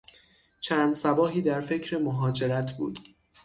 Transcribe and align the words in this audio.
چند 0.59 0.93
صباحی 0.93 1.41
در 1.41 1.61
فکر 1.61 1.97
مهاجرت 1.97 2.77
بود. 2.77 2.99